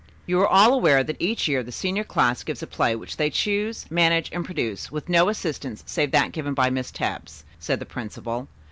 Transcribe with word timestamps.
"You 0.25 0.39
are 0.41 0.47
all 0.47 0.73
aware 0.73 1.03
that 1.03 1.15
each 1.21 1.47
year 1.47 1.61
the 1.61 1.71
senior 1.71 2.03
class 2.03 2.41
gives 2.41 2.63
a 2.63 2.65
play, 2.65 2.95
which 2.95 3.17
they 3.17 3.29
choose, 3.29 3.85
manage 3.91 4.31
and 4.33 4.43
produce 4.43 4.91
with 4.91 5.09
no 5.09 5.29
assistance 5.29 5.83
save 5.85 6.09
that 6.09 6.31
given 6.31 6.55
by 6.55 6.71
Miss 6.71 6.89
Tebbs," 6.89 7.43
said 7.59 7.77
the 7.79 7.85
principal. 7.85 8.47